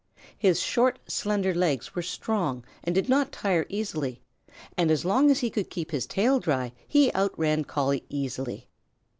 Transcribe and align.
His 0.35 0.59
short, 0.59 0.97
slender 1.05 1.53
legs 1.53 1.93
were 1.93 2.01
strong 2.01 2.65
and 2.83 2.95
did 2.95 3.07
not 3.07 3.31
tire 3.31 3.67
easily, 3.69 4.19
and 4.75 4.89
as 4.89 5.05
long 5.05 5.29
as 5.29 5.41
he 5.41 5.51
could 5.51 5.69
keep 5.69 5.91
his 5.91 6.07
tall 6.07 6.39
dry 6.39 6.71
he 6.87 7.13
outran 7.13 7.65
Collie 7.65 8.05
easily. 8.09 8.67